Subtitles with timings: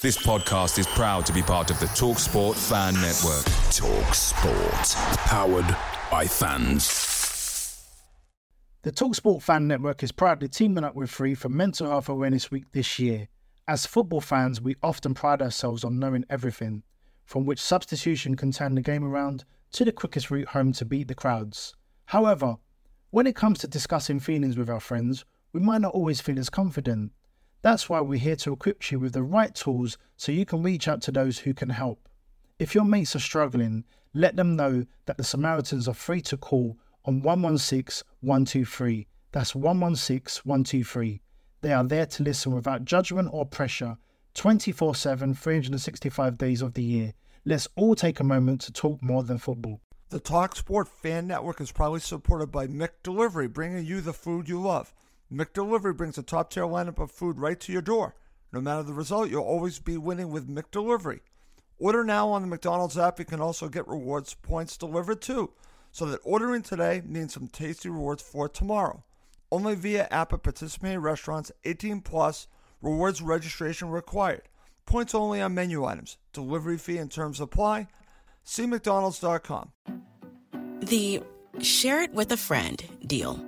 [0.00, 3.44] This podcast is proud to be part of the Talk Sport Fan Network.
[3.72, 4.94] Talk Sport.
[5.26, 5.76] Powered
[6.08, 7.84] by fans.
[8.82, 12.70] The Talksport Fan Network is proudly teaming up with Free for Mental Health Awareness Week
[12.70, 13.26] this year.
[13.66, 16.84] As football fans, we often pride ourselves on knowing everything,
[17.24, 21.08] from which substitution can turn the game around to the quickest route home to beat
[21.08, 21.74] the crowds.
[22.04, 22.54] However,
[23.10, 26.50] when it comes to discussing feelings with our friends, we might not always feel as
[26.50, 27.10] confident.
[27.62, 30.86] That's why we're here to equip you with the right tools so you can reach
[30.86, 32.08] out to those who can help.
[32.58, 36.76] If your mates are struggling, let them know that the Samaritans are free to call
[37.04, 39.06] on 116 123.
[39.32, 41.20] That's 116 123.
[41.60, 43.98] They are there to listen without judgment or pressure
[44.34, 47.14] 24 7, 365 days of the year.
[47.44, 49.80] Let's all take a moment to talk more than football.
[50.10, 54.60] The TalkSport Fan Network is proudly supported by Mick McDelivery, bringing you the food you
[54.60, 54.94] love.
[55.32, 58.14] McDelivery brings a top tier lineup of food right to your door.
[58.52, 61.20] No matter the result, you'll always be winning with McDelivery.
[61.78, 63.18] Order now on the McDonald's app.
[63.18, 65.50] You can also get rewards points delivered too,
[65.92, 69.04] so that ordering today means some tasty rewards for tomorrow.
[69.52, 72.48] Only via app at participating restaurants, 18 plus,
[72.80, 74.42] rewards registration required.
[74.86, 76.16] Points only on menu items.
[76.32, 77.88] Delivery fee and terms apply.
[78.44, 79.72] See McDonald's.com.
[80.80, 81.22] The
[81.60, 83.47] share it with a friend deal.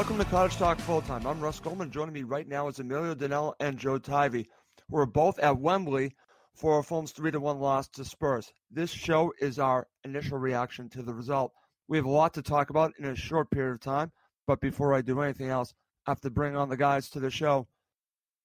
[0.00, 1.26] Welcome to Cottage Talk Full Time.
[1.26, 1.90] I'm Russ Goldman.
[1.90, 4.46] Joining me right now is Emilio Danell and Joe Tivey.
[4.88, 6.16] We're both at Wembley
[6.54, 8.50] for a Fulham's 3 1 loss to Spurs.
[8.70, 11.52] This show is our initial reaction to the result.
[11.86, 14.10] We have a lot to talk about in a short period of time,
[14.46, 15.74] but before I do anything else,
[16.06, 17.68] I have to bring on the guys to the show.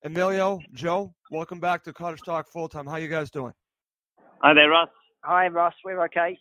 [0.04, 2.86] Emilio, Joe, welcome back to Cottage Talk Full Time.
[2.86, 3.54] How you guys doing?
[4.42, 4.90] Hi there, Russ.
[5.24, 5.74] Hi, Russ.
[5.86, 6.38] We're okay.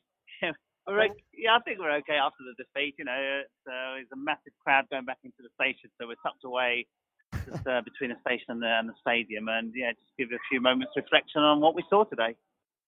[0.87, 1.15] We're okay.
[1.33, 2.95] Yeah, I think we're okay after the defeat.
[2.99, 6.21] You know, it's, uh, there's a massive crowd going back into the station, so we're
[6.23, 6.87] tucked away
[7.33, 9.49] just, uh, between the station and the, and the stadium.
[9.49, 12.37] And yeah, just give a few moments reflection on what we saw today.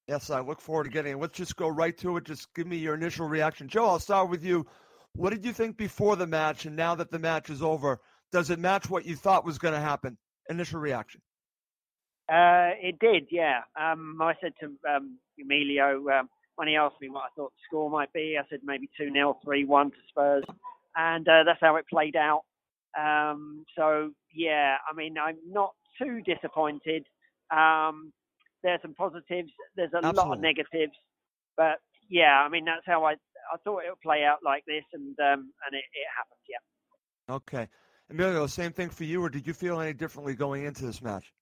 [0.08, 1.18] Yes, I look forward to getting it.
[1.18, 2.24] Let's just go right to it.
[2.24, 3.66] Just give me your initial reaction.
[3.66, 4.66] Joe, I'll start with you.
[5.14, 6.66] What did you think before the match?
[6.66, 9.74] And now that the match is over, does it match what you thought was going
[9.74, 10.16] to happen?
[10.48, 11.20] Initial reaction.
[12.28, 13.60] Uh, it did, yeah.
[13.80, 17.62] Um, I said to um, Emilio um, when he asked me what I thought the
[17.66, 20.44] score might be, I said maybe 2 0, 3 1 to Spurs.
[20.96, 22.42] And uh, that's how it played out.
[22.98, 27.06] Um, so, yeah, I mean, I'm not too disappointed.
[27.50, 28.12] Um,
[28.62, 30.92] there's some positives, there's a lot of negatives.
[31.56, 34.84] But, yeah, I mean, that's how I, I thought it would play out like this,
[34.94, 37.34] and, um, and it, it happened, yeah.
[37.34, 37.68] Okay.
[38.10, 41.32] Emilio, same thing for you, or did you feel any differently going into this match?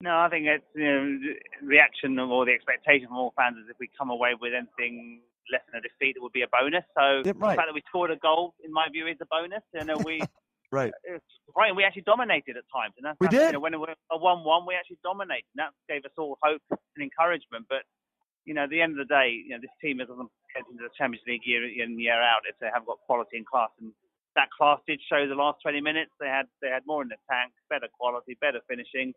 [0.00, 3.70] No, I think it's you know, the reaction or the expectation from all fans is
[3.70, 5.20] if we come away with anything
[5.52, 6.84] less than a defeat, it would be a bonus.
[6.96, 7.54] So Yeah, right.
[7.54, 9.62] the fact that we scored a goal, in my view, is a bonus.
[9.72, 10.20] You know, we
[10.74, 10.90] Right.
[10.90, 13.46] Uh, it's right, we actually dominated at times, and that's We that's, did.
[13.46, 16.34] You know, when we were a one-one, we actually dominated, and that gave us all
[16.42, 17.70] hope and encouragement.
[17.70, 17.86] But
[18.44, 20.08] you know, at the end of the day, you know, this team get
[20.66, 23.70] into the Champions League year in year out if they haven't got quality and class,
[23.78, 23.94] and
[24.34, 26.10] that class did show the last 20 minutes.
[26.18, 29.14] They had they had more in the tank, better quality, better finishing,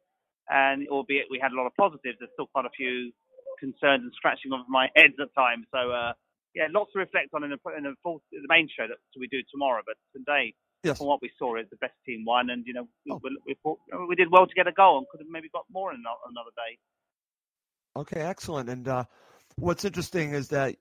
[0.49, 3.11] and albeit we had a lot of positives, there's still quite a few
[3.59, 5.65] concerns and scratching of my head at times.
[5.71, 5.91] So.
[5.91, 6.13] uh
[6.55, 9.27] yeah, lots to reflect on in the, in the, full, the main show that we
[9.27, 9.81] do tomorrow.
[9.85, 10.97] But today, Yes.
[10.97, 13.19] from what we saw, is the best team won, and you know we, Oh.
[13.23, 13.79] we, we, thought-
[14.09, 16.50] we did well to get a goal and could have maybe got more in another
[16.55, 16.79] day.
[17.95, 18.69] Okay, excellent.
[18.69, 19.03] And uh,
[19.57, 20.75] what's interesting is that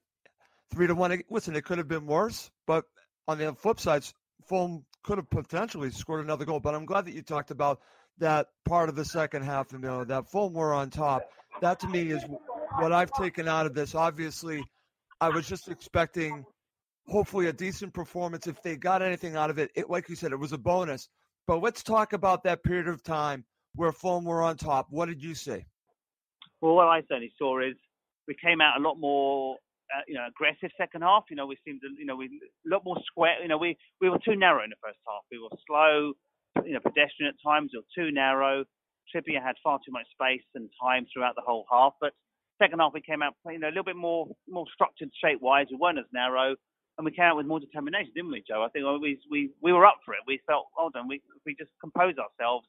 [0.71, 1.23] three to one.
[1.31, 2.85] Listen, it could have been worse, but
[3.29, 4.05] on the flip side,
[4.47, 6.61] Fulham could have potentially scored another goal.
[6.61, 7.81] But I'm glad that you talked about
[8.19, 11.23] that part of the second half, you know, that Fulham were on top.
[11.61, 12.25] That to me is
[12.79, 13.95] what I've taken out of this.
[13.95, 14.65] Obviously,
[15.21, 16.45] I was just expecting
[17.07, 18.47] hopefully a decent performance.
[18.47, 21.09] If they got anything out of it, it like you said, it was a bonus.
[21.47, 24.89] But let's talk about that period of time where Fulham were on top.
[24.91, 25.65] What did you see?
[26.61, 27.75] Well, what I certainly saw is
[28.27, 29.57] we came out a lot more,
[29.95, 31.25] uh, you know, aggressive second half.
[31.31, 33.41] You know, we seemed you know, we a lot more square.
[33.41, 35.23] You know, we we were too narrow in the first half.
[35.31, 36.13] We were slow,
[36.65, 37.73] you know, pedestrian at times.
[37.75, 38.65] Were too narrow.
[39.15, 41.95] Trippier had far too much space and time throughout the whole half.
[42.01, 42.13] But
[42.61, 45.67] second half we came out, you know, a little bit more more structured shape wise.
[45.71, 46.57] We weren't as narrow
[46.99, 48.65] and we came out with more determination, didn't we, Joe?
[48.65, 50.21] I think we we we were up for it.
[50.27, 52.67] We felt, hold on, we we just compose ourselves,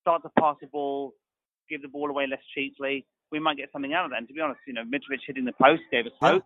[0.00, 1.12] start to pass the ball,
[1.68, 3.06] give the ball away less cheaply.
[3.30, 4.18] We might get something out of that.
[4.18, 6.44] And to be honest, you know, Mitrovic hitting the post gave us hope.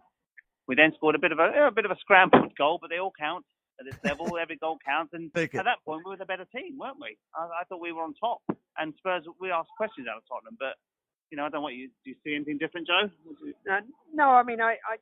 [0.67, 2.99] We then scored a bit of a, a bit of a scrambled goal, but they
[2.99, 3.45] all count
[3.81, 4.39] at this level.
[4.39, 7.17] Every goal counts, and at that point we were the better team, weren't we?
[7.35, 8.41] I, I thought we were on top.
[8.79, 10.77] And Spurs, we asked questions out of Tottenham, but
[11.31, 12.11] you know, I don't want you do.
[12.11, 13.09] You see anything different, Joe?
[13.71, 13.81] Uh,
[14.13, 14.97] no, I mean, I, I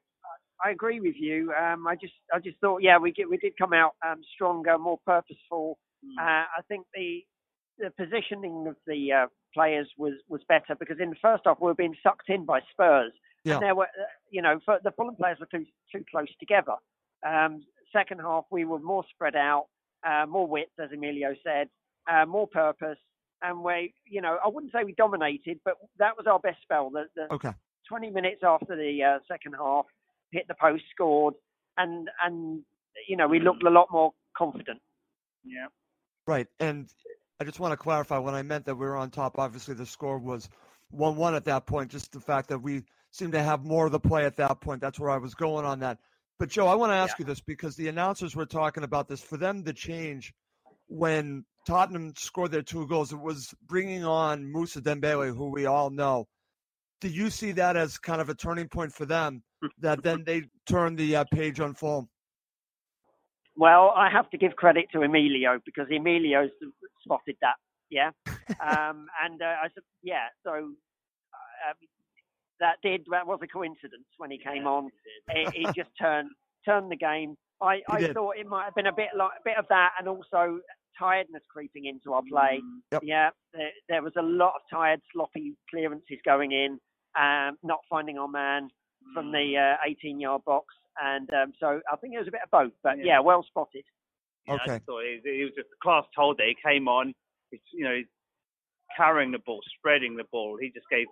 [0.65, 1.53] I agree with you.
[1.53, 4.79] Um, I just I just thought, yeah, we get, we did come out um, stronger,
[4.79, 5.79] more purposeful.
[6.05, 6.19] Mm.
[6.19, 7.21] Uh, I think the
[7.79, 11.67] the positioning of the uh, players was was better because in the first half we
[11.67, 13.13] were being sucked in by Spurs,
[13.45, 13.55] yeah.
[13.55, 16.75] and there were uh, you know the Fulham players were too too close together.
[17.27, 19.67] Um, second half we were more spread out,
[20.07, 21.69] uh, more width, as Emilio said,
[22.11, 22.99] uh, more purpose,
[23.43, 26.91] and we you know I wouldn't say we dominated, but that was our best spell.
[26.91, 27.53] The, the okay.
[27.89, 29.87] 20 minutes after the uh, second half,
[30.33, 31.35] hit the post, scored,
[31.77, 32.63] and and
[33.09, 34.81] you know we looked a lot more confident.
[35.45, 35.67] Yeah.
[36.27, 36.89] Right, and
[37.41, 39.39] I just want to clarify when I meant that we were on top.
[39.39, 40.49] Obviously, the score was
[40.91, 41.91] one-one at that point.
[41.91, 44.81] Just the fact that we seemed to have more of the play at that point.
[44.81, 45.99] That's where I was going on that.
[46.41, 47.25] But Joe, I want to ask yeah.
[47.25, 49.21] you this because the announcers were talking about this.
[49.21, 50.33] For them the change
[50.87, 55.91] when Tottenham scored their two goals, it was bringing on Mousa Dembele, who we all
[55.91, 56.27] know.
[57.03, 59.43] Do you see that as kind of a turning point for them?
[59.81, 62.09] that then they turn the uh, page on form?
[63.55, 66.49] Well, I have to give credit to Emilio because Emilio
[67.05, 67.57] spotted that.
[67.91, 68.13] Yeah,
[68.67, 70.29] um, and uh, I said, yeah.
[70.43, 71.75] So uh,
[72.61, 74.91] that did that was a coincidence when he came on.
[75.29, 76.31] It, it just turned
[76.65, 77.37] turned the game.
[77.63, 80.09] I, I thought it might have been a bit like a bit of that, and
[80.09, 80.61] also
[80.99, 82.61] tiredness creeping into our play.
[82.63, 83.03] Mm, yep.
[83.05, 86.79] Yeah, there, there, was a lot of tired, sloppy clearances going in,
[87.19, 88.69] um, not finding our man
[89.15, 90.67] from the 18 uh, yard box.
[91.03, 93.45] And um, so I think it was a bit of both, but yeah, yeah well
[93.47, 93.85] spotted.
[94.47, 94.75] Yeah, okay.
[94.75, 96.45] I thought he, he was just a class holder.
[96.45, 97.15] He came on,
[97.73, 98.01] you know,
[98.97, 100.59] carrying the ball, spreading the ball.
[100.61, 101.07] He just gave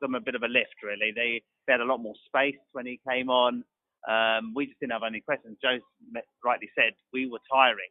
[0.00, 1.12] them a bit of a lift, really.
[1.14, 3.64] They, they had a lot more space when he came on.
[4.08, 5.58] Um, we just didn't have any questions.
[5.62, 5.78] Joe
[6.44, 7.90] rightly said we were tiring.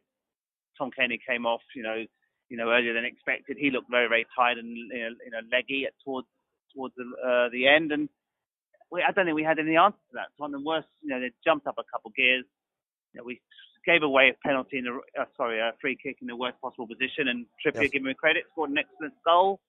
[0.78, 2.04] Tom Cairney came off, you know,
[2.48, 3.56] you know, earlier than expected.
[3.58, 6.28] He looked very, very tired and you know, you know leggy at towards
[6.74, 8.08] towards the, uh, the end, and
[8.90, 10.28] we, I don't think we had any answer to that.
[10.38, 12.44] Tottenham worse, you know, they jumped up a couple gears.
[13.12, 13.40] You know, we
[13.84, 16.86] gave away a penalty in the, uh, sorry, a free kick in the worst possible
[16.86, 17.90] position, and Trippier, yes.
[17.90, 19.60] give him credit, scored an excellent goal.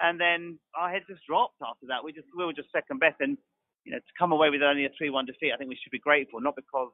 [0.00, 2.02] And then our heads just dropped after that.
[2.04, 3.36] We just we were just second best, and
[3.84, 6.00] you know, to come away with only a three-one defeat, I think we should be
[6.00, 6.90] grateful, not because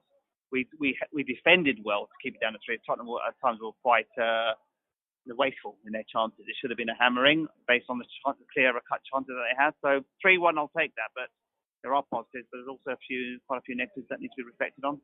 [0.50, 2.78] we we we defended well to keep it down to three.
[2.86, 4.54] Tottenham at times were quite uh,
[5.34, 6.44] wasteful in their chances.
[6.46, 9.56] It should have been a hammering based on the ch- clearer cut chances that they
[9.58, 9.74] had.
[9.82, 11.30] So three-one, I'll take that, but
[11.82, 14.42] there are positives, but there's also a few, quite a few negatives that need to
[14.42, 15.00] be reflected on.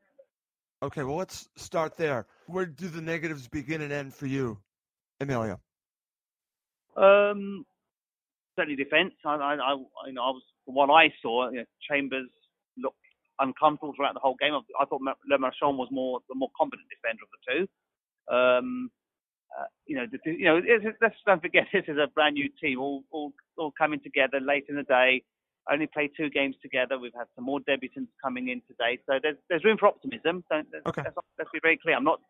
[0.82, 2.26] Okay, well, let's start there.
[2.47, 4.59] Where do the negatives begin and end for you,
[5.21, 5.61] Emilio?
[6.97, 7.64] Um,
[8.56, 9.14] certainly defence.
[9.25, 9.75] I, I, I,
[10.06, 11.50] you know, I was what I saw.
[11.50, 12.28] You know, Chambers
[12.76, 12.97] looked
[13.38, 14.54] uncomfortable throughout the whole game.
[14.54, 17.62] I, I thought Le Marchand was more the more competent defender of the two.
[18.35, 18.90] Um,
[19.59, 20.61] uh, you know, the, you know,
[21.00, 24.64] let's don't forget this is a brand new team, all all all coming together late
[24.68, 25.23] in the day
[25.71, 26.99] only played two games together.
[26.99, 30.44] We've had some more debutants coming in today, so there's there's room for optimism.
[30.50, 31.02] Don't, okay.
[31.04, 31.97] let's, let's be very clear.
[31.97, 32.21] I'm not.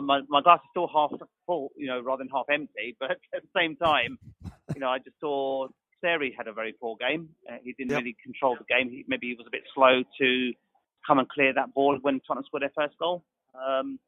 [0.00, 1.10] My, my glass is still half
[1.46, 2.96] full, you know, rather than half empty.
[3.00, 4.18] But at the same time,
[4.74, 5.68] you know, I just saw
[6.00, 7.28] Seri had a very poor game.
[7.48, 8.00] Uh, he didn't yep.
[8.00, 8.90] really control the game.
[8.90, 10.52] He, maybe he was a bit slow to
[11.06, 13.24] come and clear that ball when Tottenham scored their first goal.
[13.54, 13.98] Um,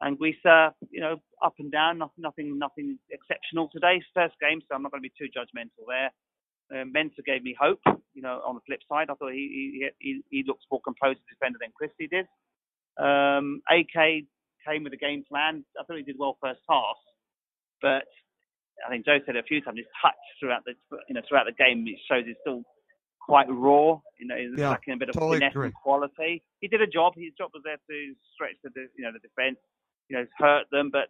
[0.00, 4.02] and Guisa, you know, up and down, nothing, nothing, nothing exceptional today.
[4.12, 6.10] First game, so I'm not going to be too judgmental there.
[6.72, 7.80] Uh, Mensah gave me hope.
[8.14, 11.18] You know, on the flip side, I thought he he he, he looks more composed
[11.18, 12.26] as a defender than Christie did.
[12.96, 14.24] Um, AK
[14.66, 15.64] came with a game plan.
[15.78, 16.96] I thought he did well first half,
[17.82, 18.04] but
[18.84, 19.78] I think Joe said it a few times.
[19.78, 20.74] His touch throughout the
[21.08, 22.62] you know throughout the game it shows he's still
[23.20, 23.98] quite raw.
[24.18, 25.66] You know, he's yeah, lacking a bit of totally finesse agree.
[25.66, 26.42] and quality.
[26.60, 27.14] He did a job.
[27.16, 27.96] His job was there to
[28.34, 29.58] stretch the you know the defence.
[30.08, 30.90] you know, hurt them.
[30.90, 31.08] But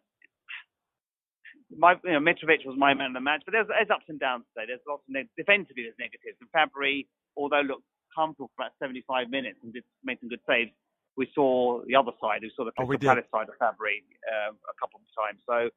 [1.77, 3.43] my, you know, Mitrovic was my man of the match.
[3.45, 4.67] But there's, there's ups and downs today.
[4.69, 6.39] There's lots of neg- defensively there's negatives.
[6.41, 7.07] And Fabri,
[7.37, 10.71] although looked comfortable for about 75 minutes and did make some good saves,
[11.17, 12.41] we saw the other side.
[12.43, 13.31] We saw the Oh, we Crystal did.
[13.31, 15.41] Palace side of Fabri uh, a couple of times.
[15.47, 15.71] So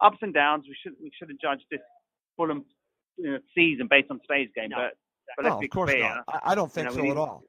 [0.00, 0.64] ups and downs.
[0.68, 1.80] We should we shouldn't judge this
[2.36, 2.64] Fulham
[3.16, 4.70] you know, season based on today's game.
[4.70, 4.76] No.
[4.78, 4.96] But
[5.36, 6.08] but let's no, be of course clear.
[6.08, 6.24] not.
[6.28, 7.44] I, I don't think You know, so we at all.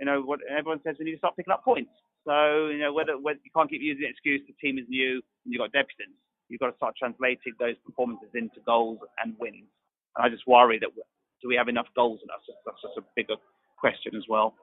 [0.00, 1.90] You know what everyone says we need to start picking up points.
[2.26, 5.22] So you know whether, whether you can't keep using the excuse the team is new
[5.44, 6.14] and you've got deficits.
[6.48, 9.68] You've got to start translating those performances into goals and wins.
[10.16, 12.40] And I just worry that do we have enough goals in us?
[12.64, 13.36] That's just a bigger
[13.78, 14.54] question as well.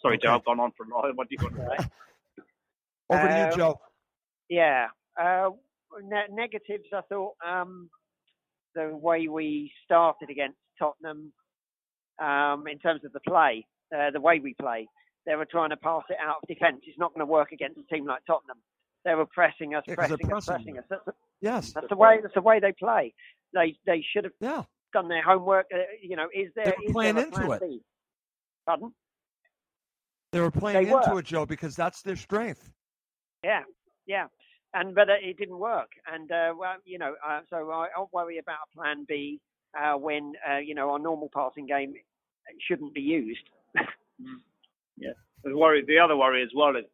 [0.00, 0.26] Sorry, Okay.
[0.26, 1.12] Joe, I've gone on for a while.
[1.14, 1.88] What do you want to say?
[3.10, 3.80] Over to Uh, you, Joe.
[4.48, 4.86] Yeah.
[5.20, 5.50] Uh,
[6.02, 7.90] ne- negatives, I thought um,
[8.74, 11.32] the way we started against Tottenham
[12.20, 14.86] um, in terms of the play, uh, the way we play.
[15.26, 16.80] They were trying to pass it out of defence.
[16.86, 18.58] It's not going to work against a team like Tottenham.
[19.04, 20.84] They were pressing us, Yeah, they're pressing us, pressing pressing us.
[20.88, 21.72] That's, the- Yes.
[21.72, 22.18] that's the way.
[22.20, 23.14] That's the way they play.
[23.54, 24.64] They they should have Yeah.
[24.92, 25.66] done their homework.
[25.72, 27.82] Uh, you know, is there They were is playing there into it.
[28.66, 28.92] Pardon?
[30.32, 31.20] They were playing They into were.
[31.20, 32.70] it, Joe, because that's their strength.
[33.42, 33.62] Yeah,
[34.06, 34.26] yeah,
[34.74, 38.10] and but uh, it didn't work, and uh, well, you know, uh, so I, I'll
[38.12, 39.40] worry about a plan B
[39.78, 41.94] uh, when uh, you know our normal passing game
[42.66, 43.48] shouldn't be used.
[44.96, 45.12] Yeah.
[45.44, 46.84] The worry, the other worry as well is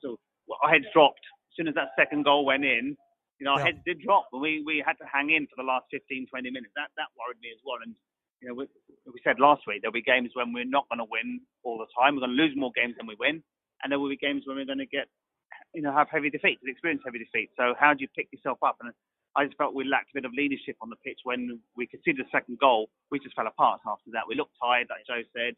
[0.00, 0.16] so
[0.62, 1.20] our heads dropped
[1.50, 2.96] as soon as that second goal went in.
[3.40, 3.64] You know, our Yeah.
[3.66, 6.50] heads did drop, and we we had to hang in for the last 15, 20
[6.50, 6.72] minutes.
[6.76, 7.78] That that worried me as well.
[7.82, 7.94] And
[8.40, 8.66] you know, we,
[9.06, 11.90] we said last week there'll be games when we're not going to win all the
[11.92, 12.16] time.
[12.16, 13.42] We're going to lose more games than we win,
[13.82, 15.08] and there will be games when we're going to get,
[15.74, 17.52] you know, have heavy defeats, experience heavy defeats.
[17.56, 18.76] So how do you pick yourself up?
[18.80, 18.92] And
[19.36, 22.24] I just felt we lacked a bit of leadership on the pitch when we conceded
[22.24, 22.88] the second goal.
[23.12, 24.26] We just fell apart after that.
[24.26, 25.54] We looked tired, like Joe said.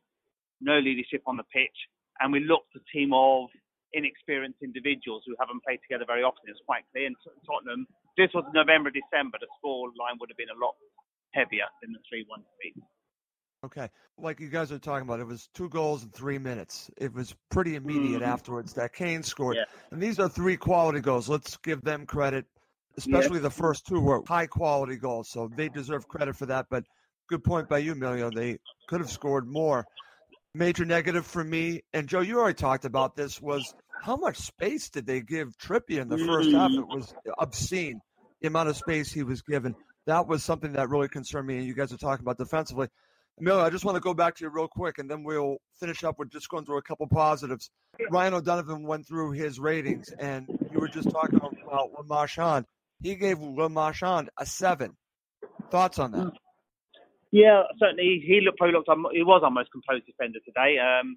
[0.61, 1.75] No leadership on the pitch,
[2.21, 3.51] and we looked a team of
[3.93, 6.49] inexperienced individuals who haven't played together very often.
[6.49, 7.07] It's quite clear.
[7.07, 7.87] And Tottenham,
[8.17, 9.37] this was November, December.
[9.41, 10.79] The score line would have been a lot
[11.33, 12.83] heavier than the three-one defeat.
[13.65, 13.89] Okay.
[14.19, 16.91] Like you guys are talking about, it was two goals in three minutes.
[16.97, 18.27] It was pretty immediate Mhm.
[18.27, 19.57] afterwards that Kane scored.
[19.57, 19.65] Yeah.
[19.91, 21.29] And these are three quality goals.
[21.29, 22.47] Let's give them credit.
[22.99, 25.31] Especially the first two were high quality goals.
[25.31, 26.67] So they deserve credit for that.
[26.71, 26.85] But
[27.29, 28.31] good point by you, Emilio.
[28.31, 28.59] They
[28.89, 29.87] could have scored more.
[30.55, 34.91] Major negative for me, and Joe, you already talked about this, was how much space
[34.91, 36.71] did they give Trippier in the first half?
[36.73, 38.03] It was obscene,
[38.43, 39.75] the amount of space he was given.
[40.07, 42.89] That was something that really concerned me, and you guys are talking about defensively.
[43.41, 46.05] Emilio, I just want to go back to you real quick, and then we'll finish
[46.05, 47.71] up with just going through a couple positives.
[48.11, 52.67] Ryan O'Donovan went through his ratings, and you were just talking about Le Marchand.
[53.01, 54.97] He gave Le Marchand a seven.
[55.71, 56.33] Thoughts on that?
[57.31, 58.23] Yeah, certainly.
[58.27, 58.91] He looked probably looked.
[59.15, 60.77] He was our most composed defender today.
[60.79, 61.17] Um,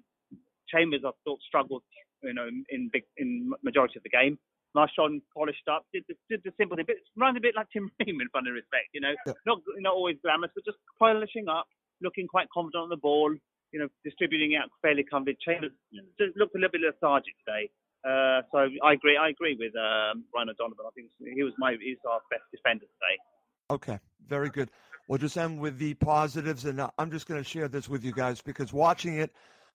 [0.68, 1.82] Chambers, I thought, struggled.
[2.22, 4.38] You know, in, in big in majority of the game.
[4.76, 7.90] Marchand polished up, did the, did the simple thing, but runs a bit like Tim
[8.00, 8.92] Ream in fun and respect.
[8.92, 9.32] You know, Yeah.
[9.46, 11.66] not not always glamorous, but just polishing up,
[12.02, 13.32] looking quite confident on the ball.
[13.72, 15.38] You know, distributing out fairly confident.
[15.40, 15.72] Chambers
[16.20, 17.64] just looked a little bit lethargic today.
[18.04, 19.16] Uh, so I agree.
[19.16, 20.86] I agree with um, Ryan O'Donovan.
[20.86, 23.16] I think he was my he's our best defender today.
[23.70, 24.70] Okay, very good.
[25.08, 28.04] We'll just end with the positives, and uh, I'm just going to share this with
[28.04, 29.32] you guys because watching it,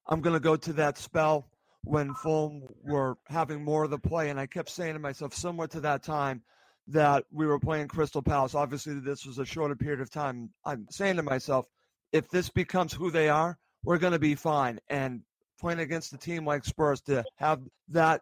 [0.08, 1.48] I'm going to go to that spell
[1.83, 5.67] when Fulham were having more of the play, and I kept saying to myself, somewhere
[5.67, 6.43] to that time,
[6.88, 8.55] that we were playing Crystal Palace.
[8.55, 10.50] Obviously, this was a shorter period of time.
[10.65, 11.65] I'm saying to myself,
[12.11, 14.79] if this becomes who they are, we're going to be fine.
[14.89, 15.21] And
[15.59, 18.21] playing against a team like Spurs to have that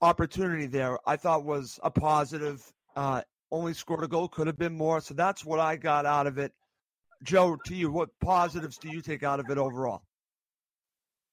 [0.00, 2.62] opportunity there, I thought was a positive.
[2.94, 3.22] Uh,
[3.52, 5.00] only scored a goal, could have been more.
[5.00, 6.52] So that's what I got out of it.
[7.22, 10.02] Joe, to you, what positives do you take out of it overall?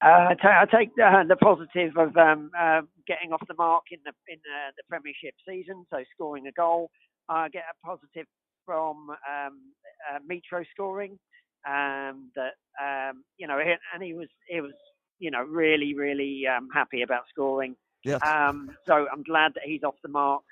[0.04, 4.12] Uh, I take uh, the positive of um, uh, getting off the mark in the
[4.28, 6.90] in uh, the Premiership season, so scoring a goal.
[7.30, 8.28] I get a positive
[8.66, 9.60] from um,
[10.12, 11.18] uh, Mitro scoring.
[11.66, 14.74] Um, that um, you know, and he was he was
[15.20, 17.76] you know really really um, happy about scoring.
[18.04, 18.20] Yes.
[18.26, 20.44] Um, so I'm glad that he's off the mark.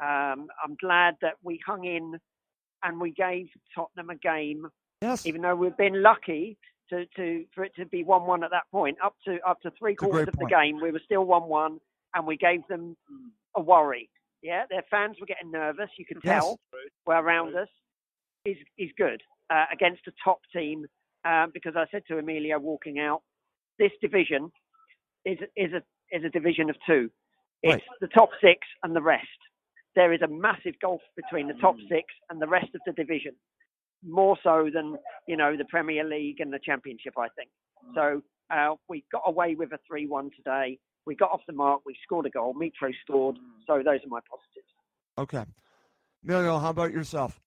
[0.00, 2.18] Um, I'm glad that we hung in
[2.84, 4.68] and we gave Tottenham a game
[5.02, 5.26] yes.
[5.26, 6.56] even though we've been lucky
[6.92, 9.72] to, to for it to be one one at that point, up to up to
[9.78, 11.80] three quarters great of the game, we were still one one,
[12.14, 12.96] and we gave them
[13.56, 14.10] a worry.
[14.42, 15.88] Yeah, their fans were getting nervous.
[15.98, 16.34] You could Yes.
[16.34, 16.60] tell
[17.06, 17.68] were around us.
[18.44, 20.84] Is is good uh, against a top team
[21.24, 23.22] um, because I said to Emilio walking out,
[23.78, 24.50] this division
[25.24, 27.10] is is a is a division of two.
[27.62, 27.82] It's Right.
[28.00, 29.40] the top six and the rest.
[29.94, 33.34] There is a massive gulf between the top six and the rest of the division
[34.06, 37.14] more so than you know the Premier League and the Championship.
[37.18, 37.50] I think
[37.94, 38.22] so.
[38.50, 40.78] Uh, we got away with a three-one today.
[41.06, 41.80] we got off the mark.
[41.86, 42.54] We scored a goal.
[42.54, 43.36] Mitro scored.
[43.66, 44.68] So those are my positives.
[45.16, 45.44] Okay.
[46.24, 47.40] Emilio, how about yourself?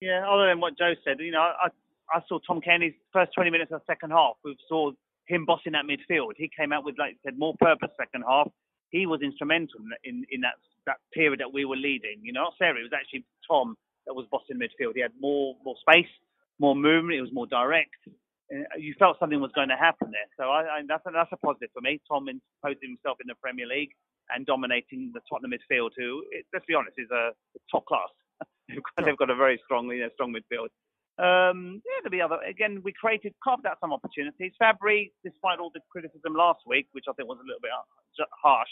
[0.00, 1.68] Yeah, other than what Joe said, you know, I
[2.12, 4.34] I saw Tom Cairney's first 20 minutes of the second half.
[4.44, 4.92] We saw
[5.26, 6.32] him bossing that midfield.
[6.36, 8.48] He came out with, like I said, more purpose second half.
[8.90, 10.54] He was instrumental in in that
[10.86, 12.20] that period that we were leading.
[12.22, 12.80] You know, not Seri.
[12.80, 14.92] It was actually Tom that was bossing midfield.
[14.94, 16.10] He had more more space,
[16.58, 17.18] more movement.
[17.18, 17.96] It was more direct.
[18.78, 20.28] You felt something was going to happen there.
[20.36, 22.00] So I, I, that's a, that's a positive for me.
[22.06, 23.90] Tom imposing himself in the Premier League
[24.30, 27.32] and dominating the Tottenham midfield, who, let's be honest, is a
[27.72, 28.08] top class.
[28.68, 30.68] They've got a very strong, you know, strong midfield.
[31.14, 32.42] Um, yeah, there'll be other.
[32.42, 34.52] Again, we created, carved out some opportunities.
[34.60, 37.70] Fabri, despite all the criticism last week, which I think was a little bit
[38.42, 38.70] harsh,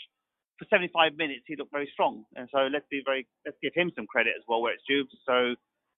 [0.59, 3.91] for 75 minutes he looked very strong, and so let's be very, let's give him
[3.97, 5.05] some credit as well where it's due.
[5.27, 5.55] So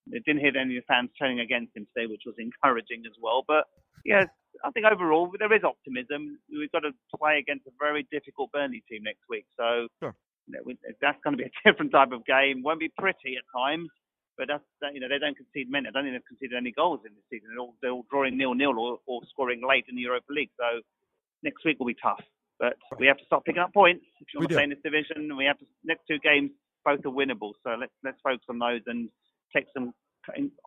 [0.09, 3.17] I didn't hear any of the fans turning against him today, which was encouraging as
[3.21, 3.45] well.
[3.47, 3.65] But
[4.05, 4.25] yeah,
[4.65, 6.39] I think overall there is optimism.
[6.51, 10.15] We've got to play against a very difficult Burnley team next week, so sure.
[10.47, 12.63] you know, we, that's going to be a different type of game.
[12.63, 13.89] Won't be pretty at times,
[14.37, 15.89] but that's that, you know they don't concede many.
[15.89, 17.51] I don't think they've conceded any goals in this season.
[17.53, 20.51] They're all, they're all drawing nil nil or, or scoring late in the Europa League.
[20.59, 20.83] So
[21.43, 22.21] next week will be tough.
[22.59, 24.79] But we have to start picking up points if you want to play in this
[24.85, 25.37] division.
[25.37, 26.51] We have to next two games
[26.85, 27.53] both are winnable.
[27.65, 29.09] So let's let's focus on those and
[29.55, 29.93] take some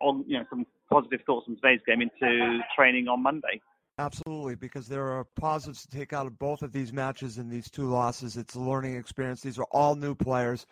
[0.02, 3.62] on you know some positive thoughts from today's game into training on Monday.
[4.00, 7.70] Absolutely, because there are positives to take out of both of these matches and these
[7.70, 8.38] two losses.
[8.38, 9.42] It's a learning experience.
[9.42, 10.68] These are all new players.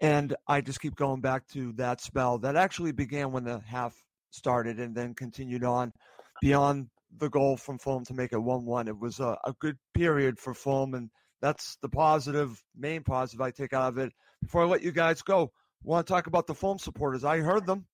[0.00, 3.94] And I just keep going back to that spell that actually began when the half
[4.30, 5.92] started and then continued on
[6.40, 6.88] beyond
[7.18, 8.88] the goal from Fulham to make it 1 1.
[8.88, 11.10] It was a, a, good period for Fulham, and
[11.42, 14.12] that's the positive, main positive I take out of it.
[14.42, 17.24] Before I let you guys go, I want to talk about the Fulham supporters.
[17.24, 17.86] I heard them.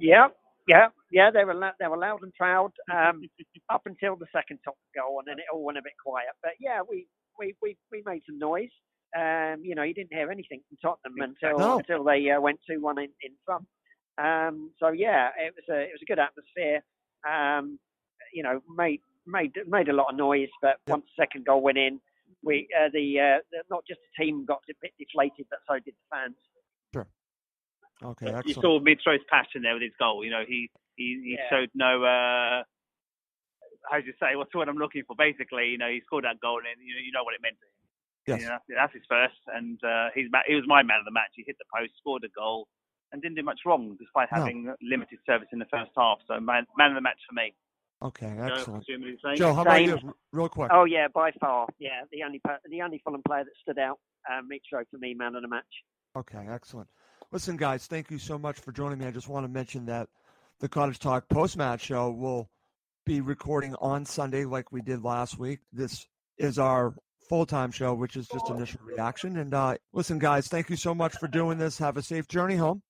[0.00, 0.28] Yeah,
[0.68, 1.30] yeah, yeah.
[1.30, 3.22] They were they were loud and proud um,
[3.70, 6.28] up until the second top goal, and then it all went a bit quiet.
[6.42, 7.06] But yeah, we
[7.38, 8.70] we we, we made some noise.
[9.16, 11.78] Um, you know, you didn't hear anything from Tottenham until no.
[11.78, 13.64] until they uh, went two one in, in front.
[14.18, 16.82] Um, so yeah, it was a it was a good atmosphere.
[17.28, 17.78] Um,
[18.32, 21.78] you know, made made made a lot of noise, but once the second goal went
[21.78, 22.00] in,
[22.42, 25.74] we uh, the, uh, the, not just the team got a bit deflated, but so
[25.74, 26.36] did the fans.
[26.94, 27.08] Sure.
[28.02, 28.26] Okay.
[28.26, 28.46] Excellent.
[28.46, 30.24] You saw Mitro's passion there with his goal.
[30.24, 31.50] You know, he he, he yeah.
[31.50, 32.04] showed no.
[32.04, 32.62] Uh,
[33.90, 34.34] how do you say?
[34.34, 35.14] What's what I'm looking for?
[35.16, 37.56] Basically, you know, he scored that goal, and you know, you know what it meant
[37.60, 37.76] to him.
[38.26, 38.40] Yes.
[38.42, 41.30] You know, that's his first, and uh, he's he was my man of the match.
[41.36, 42.66] He hit the post, scored a goal,
[43.12, 44.74] and didn't do much wrong despite having no.
[44.82, 46.18] limited service in the first half.
[46.28, 47.54] So man, man of the match for me.
[48.02, 48.84] Okay, excellent.
[48.86, 49.98] Joe, Joe how about you,
[50.32, 50.70] real quick?
[50.72, 53.98] Oh yeah, by far, yeah, the only the only Fulham player that stood out.
[54.30, 55.64] Um, Mitro for me, man of the match.
[56.14, 56.88] Okay, excellent.
[57.32, 59.06] Listen, guys, thank you so much for joining me.
[59.06, 60.08] I just want to mention that
[60.60, 62.50] the Cottage Talk post match show will
[63.06, 65.60] be recording on Sunday, like we did last week.
[65.72, 66.06] This
[66.38, 66.94] is our
[67.28, 69.38] full time show, which is just initial reaction.
[69.38, 71.78] And uh, listen, guys, thank you so much for doing this.
[71.78, 72.82] Have a safe journey home.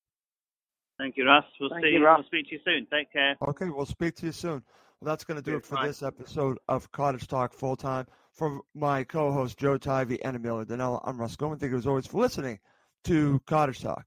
[0.99, 1.45] Thank you, Russ.
[1.61, 2.05] We'll Thank see you, you.
[2.05, 2.19] Russ.
[2.19, 2.87] We'll speak to you soon.
[2.91, 3.37] Take care.
[3.49, 4.63] Okay, we'll speak to you soon.
[5.01, 5.89] Well, that's going to do it for Bye.
[5.89, 8.07] this episode of Cottage Talk Full Time.
[8.33, 11.59] For my co host, Joe Tivey and Emilio Danella, I'm Russ Goldman.
[11.59, 12.59] Thank you as always for listening
[13.05, 14.05] to Cottage Talk.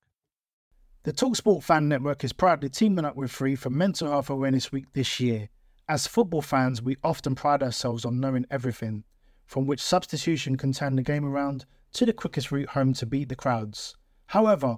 [1.04, 4.86] The Talksport Fan Network is proudly teaming up with Free for Mental Health Awareness Week
[4.93, 5.49] this year.
[5.88, 9.04] As football fans, we often pride ourselves on knowing everything,
[9.45, 13.30] from which substitution can turn the game around to the quickest route home to beat
[13.30, 13.95] the crowds.
[14.28, 14.78] However,